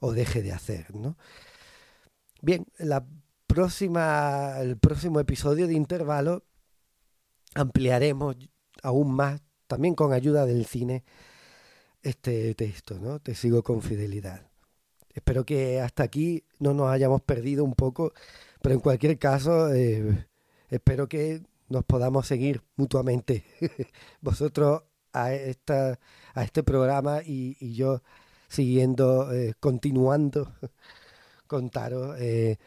o 0.00 0.12
deje 0.12 0.42
de 0.42 0.52
hacer. 0.52 0.86
Bien, 2.42 2.66
la 2.78 3.06
próxima, 3.56 4.58
el 4.60 4.76
próximo 4.76 5.18
episodio 5.18 5.66
de 5.66 5.72
Intervalo 5.72 6.44
ampliaremos 7.54 8.36
aún 8.82 9.14
más, 9.14 9.40
también 9.66 9.94
con 9.94 10.12
ayuda 10.12 10.44
del 10.44 10.66
cine, 10.66 11.04
este 12.02 12.54
texto, 12.54 12.98
¿no? 12.98 13.18
Te 13.18 13.34
sigo 13.34 13.62
con 13.62 13.80
fidelidad. 13.80 14.42
Espero 15.08 15.46
que 15.46 15.80
hasta 15.80 16.02
aquí 16.02 16.44
no 16.58 16.74
nos 16.74 16.90
hayamos 16.90 17.22
perdido 17.22 17.64
un 17.64 17.72
poco, 17.72 18.12
pero 18.60 18.74
en 18.74 18.82
cualquier 18.82 19.18
caso, 19.18 19.72
eh, 19.72 20.28
espero 20.68 21.08
que 21.08 21.40
nos 21.70 21.82
podamos 21.86 22.26
seguir 22.26 22.62
mutuamente. 22.76 23.42
Vosotros 24.20 24.82
a, 25.14 25.32
esta, 25.32 25.98
a 26.34 26.44
este 26.44 26.62
programa 26.62 27.22
y, 27.24 27.74
yo 27.74 28.02
siguiendo, 28.48 29.32
eh, 29.32 29.54
continuando 29.58 30.52
contaros. 31.46 32.20
Eh, 32.20 32.58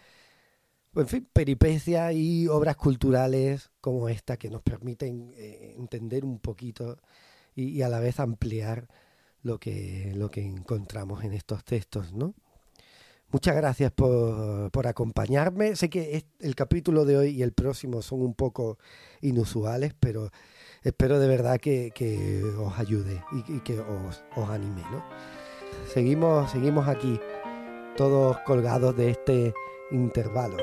en 0.96 1.08
fin, 1.08 1.27
peripecias 1.31 2.13
y 2.13 2.48
obras 2.48 2.75
culturales 2.75 3.69
como 3.81 4.10
esta 4.10 4.38
que 4.38 4.50
nos 4.50 4.62
permiten 4.62 5.31
eh, 5.36 5.75
entender 5.77 6.25
un 6.25 6.39
poquito 6.39 6.98
y, 7.55 7.81
a 7.81 7.89
la 7.89 8.00
vez 8.00 8.19
ampliar 8.19 8.88
lo 9.43 9.60
que, 9.60 10.13
lo 10.15 10.32
que 10.32 10.41
encontramos 10.41 11.23
en 11.23 11.34
estos 11.34 11.63
textos, 11.63 12.13
¿no? 12.13 12.34
Muchas 13.32 13.56
gracias 13.56 13.91
por, 13.91 14.71
por 14.71 14.88
acompañarme. 14.88 15.75
Sé 15.75 15.89
que 15.89 16.25
el 16.39 16.56
capítulo 16.56 17.06
de 17.06 17.17
hoy 17.17 17.30
y 17.30 17.43
el 17.43 17.52
próximo 17.52 18.02
son 18.02 18.21
un 18.21 18.34
poco 18.34 18.80
inusuales, 19.21 19.93
pero 19.99 20.32
espero 20.82 21.19
de 21.19 21.28
verdad 21.28 21.60
que, 21.60 21.91
que 21.93 22.43
os 22.43 22.80
ayude 22.80 23.23
y, 23.32 23.58
y 23.58 23.60
que 23.60 23.80
os, 23.80 24.23
os 24.36 24.49
anime, 24.49 24.82
¿no? 24.91 25.04
Seguimos, 25.93 26.52
seguimos 26.52 26.88
aquí, 26.88 27.19
todos 27.95 28.39
colgados 28.39 28.97
de 28.97 29.12
este 29.12 29.54
intervalo. 29.91 30.58